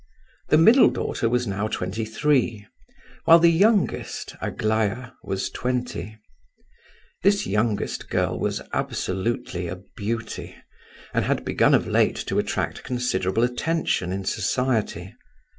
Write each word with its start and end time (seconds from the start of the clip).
The 0.49 0.57
middle 0.57 0.89
daughter 0.89 1.29
was 1.29 1.45
now 1.45 1.67
twenty 1.67 2.05
three, 2.05 2.65
while 3.25 3.37
the 3.37 3.51
youngest, 3.51 4.33
Aglaya, 4.41 5.11
was 5.23 5.51
twenty. 5.51 6.17
This 7.21 7.45
youngest 7.45 8.09
girl 8.09 8.39
was 8.39 8.63
absolutely 8.73 9.67
a 9.67 9.75
beauty, 9.75 10.55
and 11.13 11.25
had 11.25 11.45
begun 11.45 11.75
of 11.75 11.85
late 11.85 12.15
to 12.25 12.39
attract 12.39 12.81
considerable 12.83 13.43
attention 13.43 14.11
in 14.11 14.25
society. 14.25 15.13